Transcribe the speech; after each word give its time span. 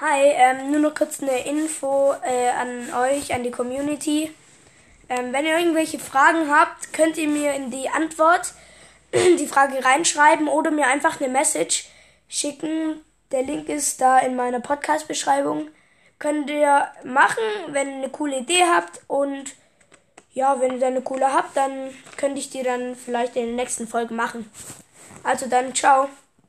Hi, 0.00 0.32
ähm, 0.32 0.70
nur 0.70 0.80
noch 0.80 0.94
kurz 0.94 1.20
eine 1.22 1.46
Info 1.46 2.14
äh, 2.24 2.48
an 2.48 2.90
euch, 2.94 3.34
an 3.34 3.42
die 3.42 3.50
Community. 3.50 4.34
Ähm, 5.10 5.30
wenn 5.34 5.44
ihr 5.44 5.58
irgendwelche 5.58 5.98
Fragen 5.98 6.50
habt, 6.50 6.94
könnt 6.94 7.18
ihr 7.18 7.28
mir 7.28 7.52
in 7.52 7.70
die 7.70 7.90
Antwort 7.90 8.54
die 9.12 9.46
Frage 9.46 9.84
reinschreiben 9.84 10.48
oder 10.48 10.70
mir 10.70 10.86
einfach 10.86 11.20
eine 11.20 11.28
Message 11.28 11.90
schicken. 12.30 13.04
Der 13.30 13.42
Link 13.42 13.68
ist 13.68 14.00
da 14.00 14.18
in 14.20 14.36
meiner 14.36 14.60
Podcast-Beschreibung. 14.60 15.68
Könnt 16.18 16.48
ihr 16.48 16.88
machen, 17.04 17.44
wenn 17.68 17.88
ihr 17.88 17.96
eine 17.96 18.08
coole 18.08 18.38
Idee 18.38 18.64
habt 18.74 19.02
und 19.06 19.52
ja, 20.32 20.58
wenn 20.62 20.72
ihr 20.72 20.80
dann 20.80 20.94
eine 20.94 21.02
coole 21.02 21.30
habt, 21.30 21.54
dann 21.58 21.90
könnte 22.16 22.38
ich 22.38 22.48
die 22.48 22.62
dann 22.62 22.96
vielleicht 22.96 23.36
in 23.36 23.48
der 23.48 23.56
nächsten 23.56 23.86
Folge 23.86 24.14
machen. 24.14 24.50
Also 25.24 25.46
dann, 25.46 25.74
ciao. 25.74 26.08